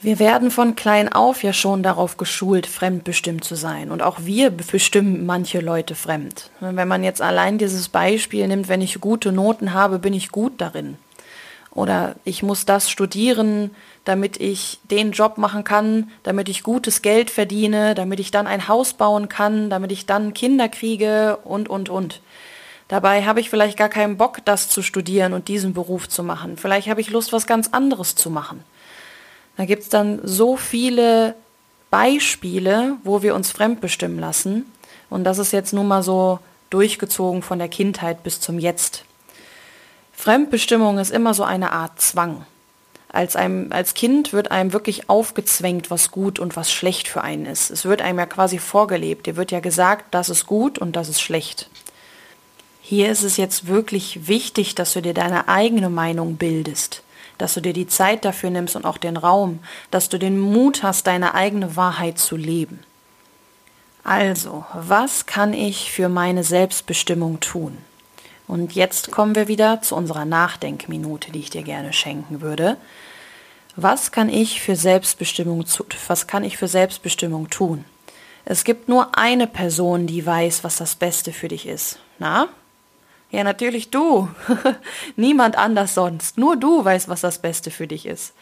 Wir 0.04 0.18
werden 0.18 0.50
von 0.50 0.76
klein 0.76 1.10
auf 1.10 1.42
ja 1.42 1.54
schon 1.54 1.82
darauf 1.82 2.18
geschult, 2.18 2.66
fremdbestimmt 2.66 3.42
zu 3.42 3.54
sein. 3.54 3.90
Und 3.90 4.02
auch 4.02 4.18
wir 4.20 4.50
bestimmen 4.50 5.24
manche 5.24 5.60
Leute 5.60 5.94
fremd. 5.94 6.50
Wenn 6.60 6.86
man 6.88 7.02
jetzt 7.02 7.22
allein 7.22 7.56
dieses 7.56 7.88
Beispiel 7.88 8.46
nimmt, 8.46 8.68
wenn 8.68 8.82
ich 8.82 9.00
gute 9.00 9.32
Noten 9.32 9.72
habe, 9.72 9.98
bin 9.98 10.12
ich 10.12 10.28
gut 10.28 10.60
darin. 10.60 10.98
Oder 11.70 12.16
ich 12.24 12.42
muss 12.42 12.66
das 12.66 12.90
studieren, 12.90 13.70
damit 14.04 14.38
ich 14.38 14.78
den 14.90 15.12
Job 15.12 15.38
machen 15.38 15.64
kann, 15.64 16.10
damit 16.22 16.50
ich 16.50 16.62
gutes 16.62 17.00
Geld 17.00 17.30
verdiene, 17.30 17.94
damit 17.94 18.20
ich 18.20 18.30
dann 18.30 18.46
ein 18.46 18.68
Haus 18.68 18.92
bauen 18.92 19.30
kann, 19.30 19.70
damit 19.70 19.90
ich 19.90 20.04
dann 20.04 20.34
Kinder 20.34 20.68
kriege 20.68 21.38
und, 21.44 21.70
und, 21.70 21.88
und. 21.88 22.20
Dabei 22.88 23.24
habe 23.24 23.40
ich 23.40 23.48
vielleicht 23.48 23.78
gar 23.78 23.88
keinen 23.88 24.18
Bock, 24.18 24.44
das 24.44 24.68
zu 24.68 24.82
studieren 24.82 25.32
und 25.32 25.48
diesen 25.48 25.72
Beruf 25.72 26.10
zu 26.10 26.22
machen. 26.22 26.58
Vielleicht 26.58 26.88
habe 26.88 27.00
ich 27.00 27.08
Lust, 27.08 27.32
was 27.32 27.46
ganz 27.46 27.70
anderes 27.72 28.16
zu 28.16 28.28
machen. 28.28 28.62
Da 29.56 29.64
gibt 29.64 29.84
es 29.84 29.88
dann 29.88 30.20
so 30.24 30.56
viele 30.56 31.34
Beispiele, 31.90 32.96
wo 33.04 33.22
wir 33.22 33.34
uns 33.34 33.52
fremdbestimmen 33.52 34.18
lassen. 34.18 34.66
Und 35.10 35.24
das 35.24 35.38
ist 35.38 35.52
jetzt 35.52 35.72
nun 35.72 35.86
mal 35.86 36.02
so 36.02 36.40
durchgezogen 36.70 37.42
von 37.42 37.58
der 37.58 37.68
Kindheit 37.68 38.24
bis 38.24 38.40
zum 38.40 38.58
Jetzt. 38.58 39.04
Fremdbestimmung 40.12 40.98
ist 40.98 41.12
immer 41.12 41.34
so 41.34 41.44
eine 41.44 41.70
Art 41.70 42.00
Zwang. 42.00 42.46
Als, 43.08 43.36
einem, 43.36 43.70
als 43.70 43.94
Kind 43.94 44.32
wird 44.32 44.50
einem 44.50 44.72
wirklich 44.72 45.08
aufgezwängt, 45.08 45.88
was 45.88 46.10
gut 46.10 46.40
und 46.40 46.56
was 46.56 46.72
schlecht 46.72 47.06
für 47.06 47.22
einen 47.22 47.46
ist. 47.46 47.70
Es 47.70 47.84
wird 47.84 48.02
einem 48.02 48.18
ja 48.18 48.26
quasi 48.26 48.58
vorgelebt. 48.58 49.26
Dir 49.26 49.36
wird 49.36 49.52
ja 49.52 49.60
gesagt, 49.60 50.06
das 50.12 50.30
ist 50.30 50.46
gut 50.46 50.80
und 50.80 50.96
das 50.96 51.08
ist 51.08 51.20
schlecht. 51.20 51.68
Hier 52.80 53.08
ist 53.08 53.22
es 53.22 53.36
jetzt 53.36 53.68
wirklich 53.68 54.26
wichtig, 54.26 54.74
dass 54.74 54.94
du 54.94 55.00
dir 55.00 55.14
deine 55.14 55.46
eigene 55.46 55.90
Meinung 55.90 56.36
bildest 56.36 57.04
dass 57.38 57.54
du 57.54 57.60
dir 57.60 57.72
die 57.72 57.86
Zeit 57.86 58.24
dafür 58.24 58.50
nimmst 58.50 58.76
und 58.76 58.84
auch 58.84 58.98
den 58.98 59.16
Raum, 59.16 59.60
dass 59.90 60.08
du 60.08 60.18
den 60.18 60.38
Mut 60.38 60.82
hast, 60.82 61.06
deine 61.06 61.34
eigene 61.34 61.76
Wahrheit 61.76 62.18
zu 62.18 62.36
leben. 62.36 62.80
Also, 64.04 64.64
was 64.74 65.26
kann 65.26 65.54
ich 65.54 65.90
für 65.90 66.08
meine 66.08 66.44
Selbstbestimmung 66.44 67.40
tun? 67.40 67.78
Und 68.46 68.74
jetzt 68.74 69.10
kommen 69.10 69.34
wir 69.34 69.48
wieder 69.48 69.80
zu 69.80 69.96
unserer 69.96 70.26
Nachdenkminute, 70.26 71.32
die 71.32 71.40
ich 71.40 71.50
dir 71.50 71.62
gerne 71.62 71.92
schenken 71.92 72.42
würde. 72.42 72.76
Was 73.76 74.12
kann 74.12 74.28
ich 74.28 74.60
für 74.60 74.76
Selbstbestimmung, 74.76 75.64
was 76.06 76.26
kann 76.26 76.44
ich 76.44 76.58
für 76.58 76.68
Selbstbestimmung 76.68 77.48
tun? 77.48 77.84
Es 78.44 78.64
gibt 78.64 78.88
nur 78.88 79.16
eine 79.16 79.46
Person, 79.46 80.06
die 80.06 80.24
weiß, 80.24 80.64
was 80.64 80.76
das 80.76 80.94
Beste 80.94 81.32
für 81.32 81.48
dich 81.48 81.66
ist. 81.66 81.98
Na, 82.18 82.48
ja, 83.34 83.42
natürlich 83.42 83.90
du. 83.90 84.28
Niemand 85.16 85.58
anders 85.58 85.94
sonst. 85.94 86.38
Nur 86.38 86.56
du 86.56 86.84
weißt, 86.84 87.08
was 87.08 87.20
das 87.20 87.38
Beste 87.38 87.72
für 87.72 87.88
dich 87.88 88.06
ist. 88.06 88.32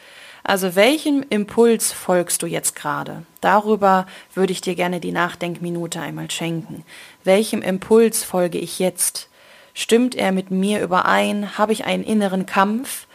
Also 0.44 0.74
welchem 0.74 1.24
Impuls 1.30 1.92
folgst 1.92 2.42
du 2.42 2.46
jetzt 2.46 2.76
gerade? 2.76 3.22
Darüber 3.40 4.06
würde 4.34 4.52
ich 4.52 4.60
dir 4.60 4.74
gerne 4.74 5.00
die 5.00 5.12
Nachdenkminute 5.12 5.98
einmal 6.00 6.30
schenken. 6.30 6.84
Welchem 7.24 7.62
Impuls 7.62 8.22
folge 8.22 8.58
ich 8.58 8.78
jetzt? 8.78 9.30
Stimmt 9.72 10.14
er 10.14 10.30
mit 10.30 10.50
mir 10.50 10.82
überein? 10.82 11.56
Habe 11.56 11.72
ich 11.72 11.86
einen 11.86 12.04
inneren 12.04 12.44
Kampf? 12.44 13.06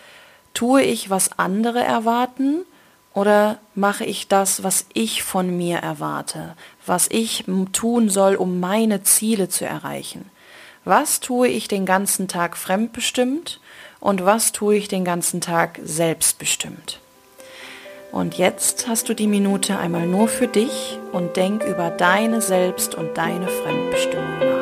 Tue 0.56 0.82
ich, 0.82 1.12
was 1.12 1.38
andere 1.38 1.84
erwarten? 1.84 2.66
Oder 3.14 3.60
mache 3.76 4.04
ich 4.04 4.28
das, 4.28 4.64
was 4.64 4.88
ich 4.94 5.22
von 5.22 5.56
mir 5.56 5.78
erwarte? 5.78 6.56
Was 6.88 7.08
ich 7.10 7.46
tun 7.72 8.10
soll, 8.10 8.34
um 8.36 8.60
meine 8.60 9.04
Ziele 9.04 9.48
zu 9.48 9.66
erreichen? 9.66 10.32
Was 10.88 11.20
tue 11.20 11.50
ich 11.50 11.68
den 11.68 11.86
ganzen 11.86 12.30
Tag 12.30 12.56
fremdbestimmt 12.56 13.60
und 14.00 14.24
was 14.24 14.54
tue 14.54 14.78
ich 14.78 14.88
den 14.88 15.04
ganzen 15.04 15.42
Tag 15.42 15.82
selbstbestimmt? 15.84 17.02
Und 18.14 18.38
jetzt 18.38 18.88
hast 18.88 19.10
du 19.10 19.14
die 19.14 19.28
Minute 19.28 19.78
einmal 19.78 20.08
nur 20.08 20.30
für 20.30 20.48
dich 20.48 20.98
und 21.12 21.36
denk 21.36 21.66
über 21.66 21.90
deine 21.90 22.40
Selbst- 22.40 22.96
und 22.96 23.18
deine 23.18 23.50
Fremdbestimmung 23.50 24.40
nach. 24.40 24.57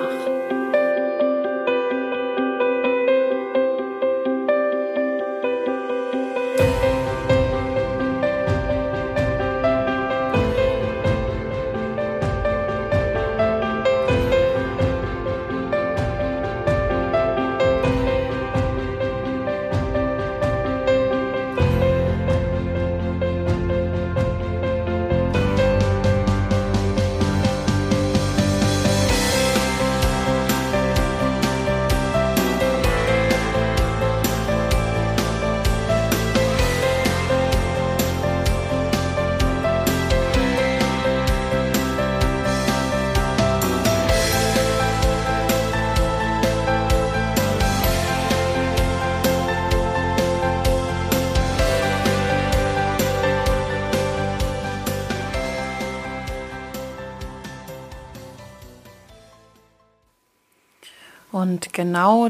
Und 61.35 61.73
genau 61.73 62.29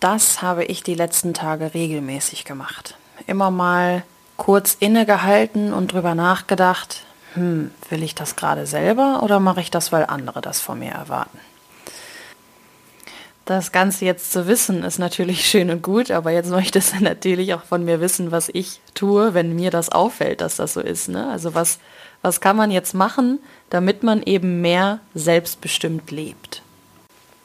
das 0.00 0.42
habe 0.42 0.64
ich 0.64 0.82
die 0.82 0.96
letzten 0.96 1.34
Tage 1.34 1.72
regelmäßig 1.72 2.44
gemacht. 2.44 2.96
Immer 3.28 3.52
mal 3.52 4.02
kurz 4.36 4.76
innegehalten 4.80 5.72
und 5.72 5.92
drüber 5.92 6.16
nachgedacht, 6.16 7.04
hm, 7.34 7.70
will 7.90 8.02
ich 8.02 8.16
das 8.16 8.34
gerade 8.34 8.66
selber 8.66 9.22
oder 9.22 9.38
mache 9.38 9.60
ich 9.60 9.70
das, 9.70 9.92
weil 9.92 10.04
andere 10.04 10.40
das 10.40 10.60
von 10.60 10.80
mir 10.80 10.90
erwarten? 10.90 11.38
Das 13.44 13.70
Ganze 13.70 14.04
jetzt 14.04 14.32
zu 14.32 14.48
wissen 14.48 14.82
ist 14.82 14.98
natürlich 14.98 15.46
schön 15.48 15.70
und 15.70 15.82
gut, 15.82 16.10
aber 16.10 16.32
jetzt 16.32 16.50
möchtest 16.50 16.94
du 16.94 16.96
natürlich 17.04 17.54
auch 17.54 17.62
von 17.62 17.84
mir 17.84 18.00
wissen, 18.00 18.32
was 18.32 18.48
ich 18.52 18.80
tue, 18.94 19.32
wenn 19.32 19.54
mir 19.54 19.70
das 19.70 19.90
auffällt, 19.90 20.40
dass 20.40 20.56
das 20.56 20.72
so 20.72 20.80
ist. 20.80 21.08
Ne? 21.08 21.30
Also 21.30 21.54
was, 21.54 21.78
was 22.20 22.40
kann 22.40 22.56
man 22.56 22.72
jetzt 22.72 22.94
machen, 22.94 23.38
damit 23.68 24.02
man 24.02 24.24
eben 24.24 24.60
mehr 24.60 24.98
selbstbestimmt 25.14 26.10
lebt? 26.10 26.62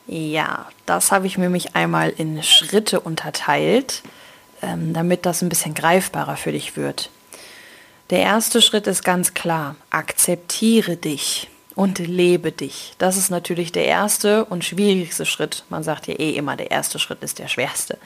Ja, 0.07 0.67
das 0.85 1.11
habe 1.11 1.27
ich 1.27 1.37
mir 1.37 1.49
mich 1.49 1.75
einmal 1.75 2.09
in 2.09 2.43
Schritte 2.43 2.99
unterteilt, 2.99 4.03
ähm, 4.61 4.93
damit 4.93 5.25
das 5.25 5.41
ein 5.41 5.49
bisschen 5.49 5.73
greifbarer 5.73 6.37
für 6.37 6.51
dich 6.51 6.77
wird. 6.77 7.09
Der 8.11 8.19
erste 8.19 8.61
Schritt 8.61 8.85
ist 8.85 9.03
ganz 9.03 9.33
klar, 9.33 9.75
akzeptiere 9.89 10.95
dich 10.95 11.49
und 11.73 11.97
lebe 11.97 12.51
dich. 12.51 12.93
Das 12.99 13.17
ist 13.17 13.31
natürlich 13.31 13.71
der 13.71 13.85
erste 13.85 14.45
und 14.45 14.63
schwierigste 14.63 15.25
Schritt. 15.25 15.63
Man 15.69 15.83
sagt 15.83 16.05
ja 16.05 16.13
eh 16.13 16.31
immer, 16.31 16.55
der 16.55 16.69
erste 16.69 16.99
Schritt 16.99 17.23
ist 17.23 17.39
der 17.39 17.47
schwerste. 17.47 17.97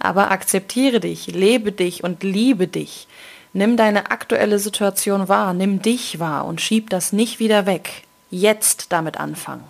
Aber 0.00 0.32
akzeptiere 0.32 0.98
dich, 0.98 1.28
lebe 1.28 1.70
dich 1.70 2.02
und 2.02 2.24
liebe 2.24 2.66
dich. 2.66 3.06
Nimm 3.52 3.76
deine 3.76 4.10
aktuelle 4.10 4.58
Situation 4.58 5.28
wahr, 5.28 5.54
nimm 5.54 5.80
dich 5.80 6.18
wahr 6.18 6.44
und 6.44 6.60
schieb 6.60 6.90
das 6.90 7.12
nicht 7.12 7.38
wieder 7.38 7.64
weg. 7.66 8.02
Jetzt 8.30 8.90
damit 8.90 9.18
anfangen. 9.18 9.62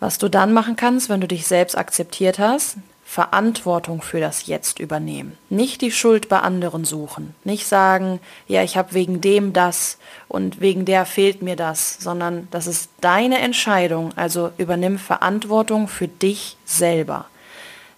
Was 0.00 0.18
du 0.18 0.28
dann 0.28 0.52
machen 0.52 0.76
kannst, 0.76 1.08
wenn 1.08 1.20
du 1.20 1.28
dich 1.28 1.46
selbst 1.46 1.76
akzeptiert 1.76 2.38
hast, 2.38 2.76
Verantwortung 3.04 4.02
für 4.02 4.20
das 4.20 4.46
Jetzt 4.46 4.78
übernehmen. 4.78 5.38
Nicht 5.48 5.80
die 5.80 5.90
Schuld 5.90 6.28
bei 6.28 6.40
anderen 6.40 6.84
suchen. 6.84 7.34
Nicht 7.42 7.66
sagen, 7.66 8.20
ja, 8.46 8.62
ich 8.62 8.76
habe 8.76 8.92
wegen 8.92 9.22
dem 9.22 9.54
das 9.54 9.96
und 10.28 10.60
wegen 10.60 10.84
der 10.84 11.06
fehlt 11.06 11.40
mir 11.40 11.56
das, 11.56 11.96
sondern 11.98 12.48
das 12.50 12.66
ist 12.66 12.90
deine 13.00 13.38
Entscheidung. 13.38 14.12
Also 14.14 14.50
übernimm 14.58 14.98
Verantwortung 14.98 15.88
für 15.88 16.06
dich 16.06 16.58
selber. 16.66 17.24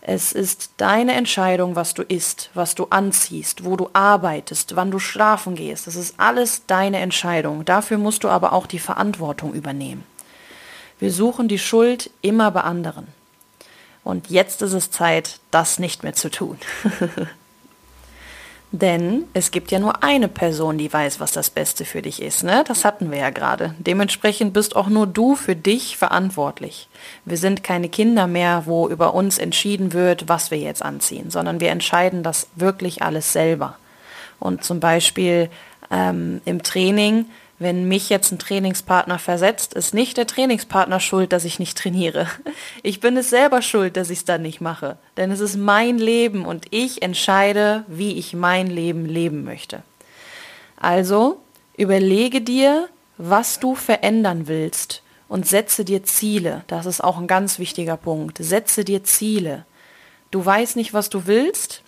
Es 0.01 0.33
ist 0.33 0.71
deine 0.77 1.15
Entscheidung, 1.15 1.75
was 1.75 1.93
du 1.93 2.03
isst, 2.03 2.51
was 2.55 2.77
du 2.77 2.87
anziehst, 2.89 3.65
wo 3.65 3.77
du 3.77 3.91
arbeitest, 3.93 4.77
wann 4.77 4.93
du 4.93 5.01
schlafen 5.01 5.57
gehst. 5.57 5.89
Das 5.89 5.97
ist 5.97 6.15
alles 6.19 6.67
deine 6.67 7.01
Entscheidung. 7.01 7.65
Dafür 7.65 7.99
musst 7.99 8.23
du 8.23 8.29
aber 8.29 8.53
auch 8.53 8.69
die 8.69 8.79
Verantwortung 8.79 9.55
übernehmen. 9.55 10.05
Wir 11.01 11.11
suchen 11.11 11.49
die 11.49 11.59
Schuld 11.59 12.11
immer 12.23 12.51
bei 12.51 12.61
anderen. 12.61 13.09
Und 14.05 14.31
jetzt 14.31 14.63
ist 14.63 14.73
es 14.73 14.91
Zeit, 14.91 15.41
das 15.51 15.79
nicht 15.79 16.03
mehr 16.03 16.15
zu 16.15 16.31
tun. 16.31 16.59
Denn 18.73 19.25
es 19.35 19.51
gibt 19.51 19.73
ja 19.73 19.81
nur 19.81 20.05
eine 20.05 20.29
Person, 20.29 20.79
die 20.79 20.93
weiß, 20.93 21.19
was 21.19 21.33
das 21.33 21.51
Beste 21.51 21.85
für 21.85 22.03
dich 22.03 22.23
ist. 22.23 22.45
Ne? 22.45 22.63
Das 22.69 22.85
hatten 22.85 23.11
wir 23.11 23.19
ja 23.19 23.31
gerade. 23.31 23.75
Dementsprechend 23.79 24.53
bist 24.53 24.77
auch 24.77 24.89
nur 24.89 25.09
du 25.09 25.35
für 25.35 25.57
dich 25.57 25.97
verantwortlich. 25.97 26.89
Wir 27.25 27.37
sind 27.37 27.65
keine 27.65 27.89
Kinder 27.89 28.29
mehr, 28.29 28.63
wo 28.67 28.89
über 28.89 29.15
uns 29.15 29.39
entschieden 29.39 29.93
wird, 29.93 30.29
was 30.29 30.53
wir 30.53 30.59
jetzt 30.59 30.85
anziehen, 30.85 31.31
sondern 31.31 31.59
wir 31.59 31.71
entscheiden 31.71 32.23
das 32.23 32.47
wirklich 32.55 33.03
alles 33.03 33.33
selber. 33.33 33.77
Und 34.39 34.63
zum 34.63 34.79
Beispiel 34.79 35.51
ähm, 35.91 36.41
im 36.45 36.63
Training 36.63 37.27
wenn 37.61 37.87
mich 37.87 38.09
jetzt 38.09 38.33
ein 38.33 38.39
Trainingspartner 38.39 39.19
versetzt, 39.19 39.75
ist 39.75 39.93
nicht 39.93 40.17
der 40.17 40.27
Trainingspartner 40.27 40.99
schuld, 40.99 41.33
dass 41.33 41.45
ich 41.45 41.59
nicht 41.61 41.77
trainiere. 41.77 42.27
Ich 42.83 43.01
bin 43.01 43.17
es 43.19 43.29
selber 43.29 43.61
schuld, 43.61 43.99
dass 43.99 44.09
ich 44.09 44.21
es 44.21 44.25
dann 44.25 44.41
nicht 44.41 44.63
mache. 44.63 44.97
Denn 45.19 45.31
es 45.31 45.41
ist 45.41 45.57
mein 45.57 45.99
Leben 45.99 46.47
und 46.47 46.65
ich 46.71 47.03
entscheide, 47.03 47.85
wie 47.87 48.19
ich 48.19 48.33
mein 48.33 48.69
Leben 48.69 49.05
leben 49.05 49.45
möchte. 49.45 49.83
Also 50.77 51.41
überlege 51.77 52.41
dir, 52.41 52.89
was 53.19 53.61
du 53.61 53.75
verändern 53.75 54.49
willst 54.49 55.03
und 55.29 55.47
setze 55.47 55.85
dir 55.85 56.03
Ziele. 56.03 56.65
Das 56.67 56.87
ist 56.87 57.05
auch 57.05 57.19
ein 57.19 57.27
ganz 57.27 57.59
wichtiger 57.59 57.99
Punkt. 57.99 58.39
Setze 58.39 58.85
dir 58.85 59.05
Ziele. 59.05 59.67
Du 60.31 60.45
weißt 60.45 60.77
nicht, 60.77 60.95
was 60.95 61.11
du 61.11 61.27
willst. 61.27 61.83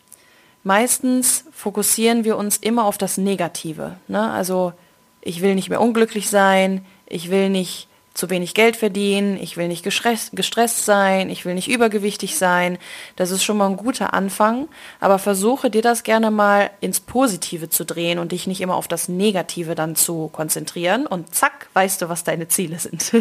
Meistens 0.64 1.46
fokussieren 1.52 2.24
wir 2.24 2.36
uns 2.36 2.58
immer 2.58 2.84
auf 2.84 2.98
das 2.98 3.16
Negative. 3.16 3.96
Ne? 4.08 4.30
Also 4.30 4.74
ich 5.22 5.40
will 5.40 5.54
nicht 5.54 5.70
mehr 5.70 5.80
unglücklich 5.80 6.28
sein, 6.28 6.84
ich 7.06 7.30
will 7.30 7.48
nicht 7.48 7.88
zu 8.14 8.28
wenig 8.28 8.54
Geld 8.54 8.76
verdienen, 8.76 9.38
ich 9.40 9.56
will 9.56 9.68
nicht 9.68 9.82
gestresst, 9.82 10.84
sein, 10.84 11.30
ich 11.30 11.44
will 11.44 11.54
nicht 11.54 11.68
übergewichtig 11.68 12.36
sein. 12.36 12.78
Das 13.16 13.30
ist 13.30 13.42
schon 13.42 13.56
mal 13.56 13.68
ein 13.68 13.76
guter 13.76 14.12
Anfang, 14.12 14.68
aber 15.00 15.18
versuche 15.18 15.70
dir 15.70 15.82
das 15.82 16.02
gerne 16.02 16.30
mal 16.30 16.70
ins 16.80 17.00
Positive 17.00 17.70
zu 17.70 17.84
drehen 17.84 18.18
und 18.18 18.32
dich 18.32 18.46
nicht 18.46 18.60
immer 18.60 18.76
auf 18.76 18.86
das 18.88 19.08
Negative 19.08 19.74
dann 19.74 19.96
zu 19.96 20.28
konzentrieren 20.28 21.06
und 21.06 21.34
zack, 21.34 21.68
weißt 21.72 22.02
du, 22.02 22.08
was 22.08 22.24
deine 22.24 22.48
Ziele 22.48 22.78
sind. 22.78 23.12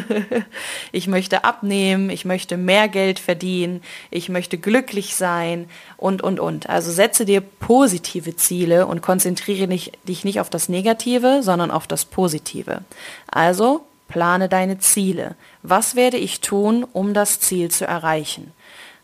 ich 0.92 1.08
möchte 1.08 1.46
abnehmen, 1.46 2.10
ich 2.10 2.26
möchte 2.26 2.58
mehr 2.58 2.90
Geld 2.90 3.20
verdienen, 3.20 3.82
ich 4.10 4.28
möchte 4.28 4.58
glücklich 4.58 5.16
sein 5.16 5.70
und, 5.96 6.22
und, 6.22 6.40
und. 6.40 6.70
Also 6.70 6.92
setze 6.92 7.24
dir 7.24 7.40
positive 7.40 8.36
Ziele 8.36 8.88
und 8.88 9.02
konzentriere 9.02 9.68
dich 9.68 10.26
nicht 10.26 10.40
auf 10.42 10.50
das 10.50 10.68
Negative, 10.68 11.44
sondern 11.44 11.72
auf 11.72 11.88
das 11.88 12.04
Positive. 12.04 12.82
Also 13.28 13.86
Plane 14.12 14.50
deine 14.50 14.77
Ziele. 14.77 15.36
Was 15.63 15.96
werde 15.96 16.18
ich 16.18 16.41
tun, 16.41 16.86
um 16.91 17.13
das 17.13 17.39
Ziel 17.39 17.72
zu 17.72 17.88
erreichen? 17.88 18.51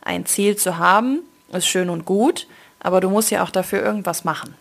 Ein 0.01 0.25
Ziel 0.25 0.57
zu 0.57 0.77
haben, 0.77 1.21
ist 1.53 1.65
schön 1.65 1.89
und 1.89 2.03
gut, 2.05 2.45
aber 2.81 2.99
du 2.99 3.09
musst 3.09 3.31
ja 3.31 3.41
auch 3.41 3.49
dafür 3.49 3.81
irgendwas 3.81 4.25
machen. 4.25 4.53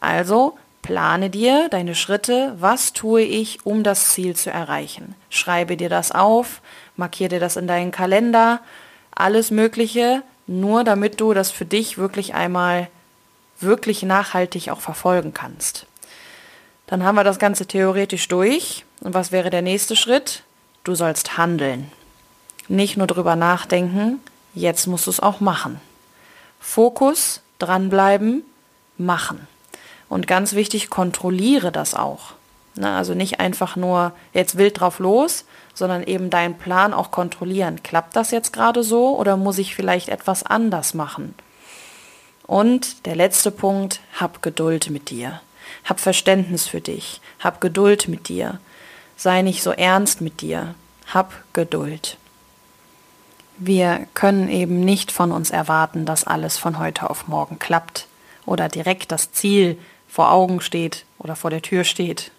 Also 0.00 0.58
plane 0.82 1.30
dir 1.30 1.68
deine 1.68 1.94
Schritte, 1.94 2.56
was 2.58 2.92
tue 2.92 3.22
ich, 3.22 3.64
um 3.64 3.84
das 3.84 4.08
Ziel 4.12 4.34
zu 4.34 4.50
erreichen. 4.50 5.14
Schreibe 5.30 5.76
dir 5.76 5.88
das 5.88 6.10
auf, 6.10 6.62
markiere 6.96 7.28
dir 7.30 7.40
das 7.40 7.56
in 7.56 7.68
deinen 7.68 7.92
Kalender, 7.92 8.60
alles 9.14 9.52
Mögliche, 9.52 10.22
nur 10.48 10.82
damit 10.82 11.20
du 11.20 11.32
das 11.32 11.52
für 11.52 11.64
dich 11.64 11.96
wirklich 11.96 12.34
einmal 12.34 12.88
wirklich 13.60 14.02
nachhaltig 14.02 14.70
auch 14.70 14.80
verfolgen 14.80 15.32
kannst. 15.32 15.85
Dann 16.86 17.04
haben 17.04 17.16
wir 17.16 17.24
das 17.24 17.38
Ganze 17.38 17.66
theoretisch 17.66 18.28
durch. 18.28 18.84
Und 19.00 19.14
was 19.14 19.32
wäre 19.32 19.50
der 19.50 19.62
nächste 19.62 19.96
Schritt? 19.96 20.42
Du 20.84 20.94
sollst 20.94 21.36
handeln. 21.36 21.90
Nicht 22.68 22.96
nur 22.96 23.06
drüber 23.06 23.36
nachdenken, 23.36 24.20
jetzt 24.54 24.86
musst 24.86 25.06
du 25.06 25.10
es 25.10 25.20
auch 25.20 25.40
machen. 25.40 25.80
Fokus, 26.60 27.42
dranbleiben, 27.58 28.42
machen. 28.98 29.46
Und 30.08 30.26
ganz 30.26 30.54
wichtig, 30.54 30.90
kontrolliere 30.90 31.72
das 31.72 31.94
auch. 31.94 32.34
Ne? 32.76 32.90
Also 32.90 33.14
nicht 33.14 33.40
einfach 33.40 33.76
nur 33.76 34.12
jetzt 34.32 34.56
wild 34.56 34.80
drauf 34.80 34.98
los, 34.98 35.44
sondern 35.74 36.02
eben 36.02 36.30
deinen 36.30 36.56
Plan 36.56 36.92
auch 36.92 37.10
kontrollieren. 37.10 37.82
Klappt 37.82 38.16
das 38.16 38.30
jetzt 38.30 38.52
gerade 38.52 38.82
so 38.82 39.16
oder 39.18 39.36
muss 39.36 39.58
ich 39.58 39.74
vielleicht 39.74 40.08
etwas 40.08 40.44
anders 40.44 40.94
machen? 40.94 41.34
Und 42.46 43.06
der 43.06 43.16
letzte 43.16 43.50
Punkt, 43.50 44.00
hab 44.18 44.42
Geduld 44.42 44.90
mit 44.90 45.10
dir. 45.10 45.40
Hab 45.84 46.00
Verständnis 46.00 46.66
für 46.66 46.80
dich. 46.80 47.20
Hab 47.40 47.60
Geduld 47.60 48.08
mit 48.08 48.28
dir. 48.28 48.60
Sei 49.16 49.42
nicht 49.42 49.62
so 49.62 49.70
ernst 49.70 50.20
mit 50.20 50.40
dir. 50.40 50.74
Hab 51.12 51.32
Geduld. 51.52 52.16
Wir 53.58 54.06
können 54.12 54.48
eben 54.48 54.80
nicht 54.80 55.12
von 55.12 55.32
uns 55.32 55.50
erwarten, 55.50 56.04
dass 56.04 56.24
alles 56.24 56.58
von 56.58 56.78
heute 56.78 57.08
auf 57.08 57.26
morgen 57.26 57.58
klappt 57.58 58.06
oder 58.44 58.68
direkt 58.68 59.12
das 59.12 59.32
Ziel 59.32 59.78
vor 60.08 60.30
Augen 60.30 60.60
steht 60.60 61.04
oder 61.18 61.36
vor 61.36 61.50
der 61.50 61.62
Tür 61.62 61.84
steht. 61.84 62.30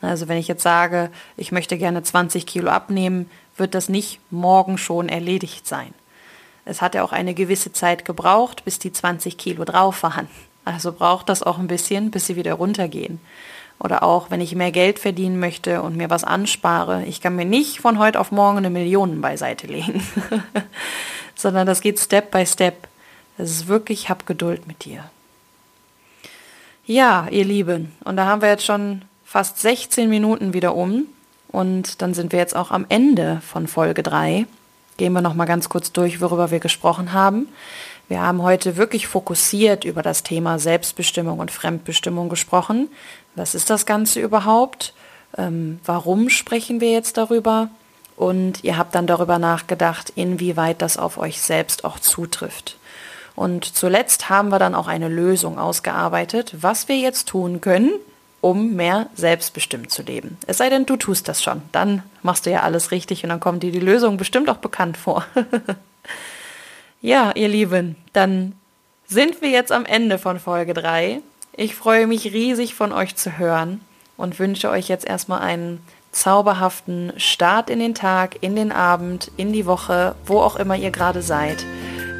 Also 0.00 0.28
wenn 0.28 0.38
ich 0.38 0.48
jetzt 0.48 0.62
sage, 0.62 1.10
ich 1.36 1.52
möchte 1.52 1.78
gerne 1.78 2.02
20 2.02 2.46
Kilo 2.46 2.70
abnehmen, 2.70 3.30
wird 3.56 3.74
das 3.74 3.88
nicht 3.88 4.20
morgen 4.30 4.76
schon 4.78 5.08
erledigt 5.08 5.66
sein. 5.66 5.94
Es 6.64 6.82
hat 6.82 6.94
ja 6.94 7.04
auch 7.04 7.12
eine 7.12 7.34
gewisse 7.34 7.72
Zeit 7.72 8.04
gebraucht, 8.04 8.64
bis 8.64 8.78
die 8.78 8.92
20 8.92 9.38
Kilo 9.38 9.64
drauf 9.64 10.02
waren. 10.02 10.28
Also 10.64 10.92
braucht 10.92 11.28
das 11.28 11.42
auch 11.42 11.58
ein 11.58 11.66
bisschen, 11.66 12.10
bis 12.10 12.26
sie 12.26 12.36
wieder 12.36 12.54
runtergehen. 12.54 13.20
Oder 13.78 14.02
auch, 14.02 14.30
wenn 14.30 14.40
ich 14.40 14.54
mehr 14.54 14.72
Geld 14.72 14.98
verdienen 14.98 15.38
möchte 15.38 15.82
und 15.82 15.96
mir 15.96 16.08
was 16.08 16.24
anspare, 16.24 17.04
ich 17.04 17.20
kann 17.20 17.36
mir 17.36 17.44
nicht 17.44 17.80
von 17.80 17.98
heute 17.98 18.20
auf 18.20 18.30
morgen 18.30 18.58
eine 18.58 18.70
Million 18.70 19.20
beiseite 19.20 19.66
legen, 19.66 20.02
sondern 21.34 21.66
das 21.66 21.80
geht 21.80 21.98
Step 21.98 22.30
by 22.30 22.46
Step. 22.46 22.88
Das 23.36 23.50
ist 23.50 23.66
wirklich, 23.66 24.08
hab 24.08 24.26
Geduld 24.26 24.66
mit 24.66 24.84
dir. 24.84 25.04
Ja, 26.86 27.26
ihr 27.30 27.44
Lieben, 27.44 27.92
und 28.04 28.16
da 28.16 28.26
haben 28.26 28.42
wir 28.42 28.48
jetzt 28.48 28.64
schon 28.64 29.02
fast 29.24 29.58
16 29.58 30.08
Minuten 30.08 30.52
wieder 30.52 30.74
um 30.76 31.06
und 31.48 32.02
dann 32.02 32.14
sind 32.14 32.32
wir 32.32 32.38
jetzt 32.38 32.54
auch 32.54 32.70
am 32.70 32.86
Ende 32.88 33.40
von 33.46 33.66
Folge 33.66 34.02
3. 34.02 34.46
Gehen 34.96 35.12
wir 35.12 35.22
noch 35.22 35.34
mal 35.34 35.46
ganz 35.46 35.68
kurz 35.68 35.92
durch, 35.92 36.20
worüber 36.20 36.50
wir 36.50 36.60
gesprochen 36.60 37.12
haben. 37.12 37.48
Wir 38.08 38.20
haben 38.20 38.42
heute 38.42 38.76
wirklich 38.76 39.06
fokussiert 39.06 39.84
über 39.84 40.02
das 40.02 40.22
Thema 40.22 40.58
Selbstbestimmung 40.58 41.38
und 41.38 41.50
Fremdbestimmung 41.50 42.28
gesprochen. 42.28 42.88
Was 43.34 43.54
ist 43.54 43.70
das 43.70 43.86
Ganze 43.86 44.20
überhaupt? 44.20 44.92
Ähm, 45.38 45.80
warum 45.84 46.28
sprechen 46.28 46.80
wir 46.80 46.92
jetzt 46.92 47.16
darüber? 47.16 47.70
Und 48.16 48.62
ihr 48.62 48.76
habt 48.76 48.94
dann 48.94 49.06
darüber 49.06 49.38
nachgedacht, 49.38 50.12
inwieweit 50.14 50.82
das 50.82 50.98
auf 50.98 51.18
euch 51.18 51.40
selbst 51.40 51.84
auch 51.84 51.98
zutrifft. 51.98 52.76
Und 53.34 53.64
zuletzt 53.64 54.28
haben 54.28 54.50
wir 54.50 54.60
dann 54.60 54.74
auch 54.76 54.86
eine 54.86 55.08
Lösung 55.08 55.58
ausgearbeitet, 55.58 56.54
was 56.60 56.86
wir 56.86 56.96
jetzt 56.96 57.28
tun 57.28 57.60
können, 57.60 57.90
um 58.40 58.74
mehr 58.74 59.06
selbstbestimmt 59.14 59.90
zu 59.90 60.02
leben. 60.02 60.36
Es 60.46 60.58
sei 60.58 60.68
denn, 60.68 60.86
du 60.86 60.96
tust 60.96 61.26
das 61.26 61.42
schon. 61.42 61.62
Dann 61.72 62.04
machst 62.22 62.46
du 62.46 62.50
ja 62.50 62.60
alles 62.60 62.92
richtig 62.92 63.24
und 63.24 63.30
dann 63.30 63.40
kommt 63.40 63.62
dir 63.62 63.72
die 63.72 63.80
Lösung 63.80 64.16
bestimmt 64.16 64.48
auch 64.48 64.58
bekannt 64.58 64.96
vor. 64.96 65.24
ja, 67.04 67.32
ihr 67.34 67.48
Lieben, 67.48 67.96
dann 68.14 68.54
sind 69.06 69.42
wir 69.42 69.50
jetzt 69.50 69.72
am 69.72 69.84
Ende 69.84 70.18
von 70.18 70.38
Folge 70.40 70.72
3. 70.72 71.20
Ich 71.54 71.74
freue 71.74 72.06
mich 72.06 72.32
riesig 72.32 72.74
von 72.74 72.92
euch 72.92 73.14
zu 73.14 73.36
hören 73.36 73.82
und 74.16 74.38
wünsche 74.38 74.70
euch 74.70 74.88
jetzt 74.88 75.06
erstmal 75.06 75.42
einen 75.42 75.80
zauberhaften 76.12 77.12
Start 77.18 77.68
in 77.68 77.78
den 77.78 77.94
Tag, 77.94 78.38
in 78.40 78.56
den 78.56 78.72
Abend, 78.72 79.30
in 79.36 79.52
die 79.52 79.66
Woche, 79.66 80.14
wo 80.24 80.40
auch 80.40 80.56
immer 80.56 80.76
ihr 80.76 80.90
gerade 80.90 81.20
seid. 81.20 81.66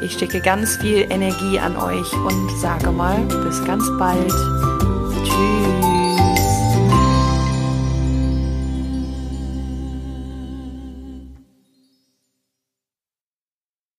Ich 0.03 0.19
schicke 0.19 0.39
ganz 0.39 0.77
viel 0.77 1.07
Energie 1.09 1.57
an 1.57 1.77
euch 1.77 2.13
und 2.13 2.51
sage 2.59 2.91
mal, 2.91 3.17
bis 3.43 3.65
ganz 3.65 3.89
bald. 3.97 4.74